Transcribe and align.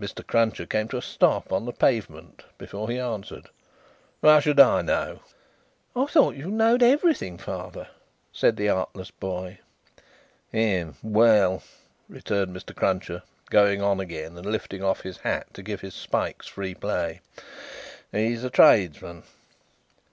Mr. 0.00 0.26
Cruncher 0.26 0.66
came 0.66 0.88
to 0.88 0.96
a 0.96 1.00
stop 1.02 1.52
on 1.52 1.64
the 1.66 1.72
pavement 1.72 2.42
before 2.58 2.88
he 2.90 2.98
answered, 2.98 3.48
"How 4.20 4.40
should 4.40 4.58
I 4.58 4.82
know?" 4.82 5.20
"I 5.94 6.06
thought 6.06 6.34
you 6.34 6.50
knowed 6.50 6.82
everything, 6.82 7.38
father," 7.38 7.86
said 8.32 8.56
the 8.56 8.68
artless 8.68 9.12
boy. 9.12 9.60
"Hem! 10.52 10.96
Well," 11.00 11.62
returned 12.08 12.56
Mr. 12.56 12.74
Cruncher, 12.74 13.22
going 13.50 13.80
on 13.80 14.00
again, 14.00 14.36
and 14.36 14.46
lifting 14.46 14.82
off 14.82 15.02
his 15.02 15.18
hat 15.18 15.54
to 15.54 15.62
give 15.62 15.80
his 15.82 15.94
spikes 15.94 16.48
free 16.48 16.74
play, 16.74 17.20
"he's 18.10 18.42
a 18.42 18.50
tradesman." 18.50 19.22